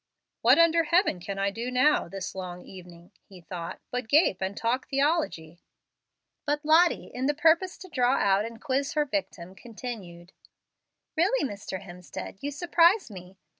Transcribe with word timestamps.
"What 0.41 0.57
under 0.57 0.85
heaven 0.85 1.19
can 1.19 1.37
I 1.37 1.49
now 1.51 2.03
do, 2.05 2.09
this 2.09 2.33
long 2.33 2.63
evening," 2.65 3.11
he 3.23 3.39
thought, 3.39 3.79
"but 3.91 4.07
gape 4.07 4.41
and 4.41 4.57
talk 4.57 4.87
theology?" 4.87 5.61
But 6.43 6.65
Lottie, 6.65 7.11
in 7.13 7.27
the 7.27 7.35
purpose 7.35 7.77
to 7.77 7.87
draw 7.87 8.15
out 8.15 8.43
and 8.43 8.59
quiz 8.59 8.93
her 8.93 9.05
victim, 9.05 9.53
continued: 9.53 10.33
"Really, 11.15 11.47
Mr. 11.47 11.83
Hemstead, 11.83 12.39
you 12.41 12.49
surprise 12.49 13.11
me. 13.11 13.37